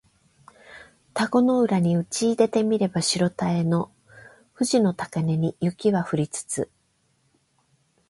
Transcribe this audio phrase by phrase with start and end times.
[1.13, 3.91] 田子の浦にうちいでて見れば白たへの
[4.55, 6.71] 富士の高嶺に雪は降りつつ